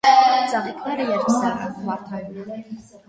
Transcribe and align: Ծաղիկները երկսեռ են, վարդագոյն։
Ծաղիկները 0.53 1.05
երկսեռ 1.09 1.61
են, 1.67 1.77
վարդագոյն։ 1.91 2.83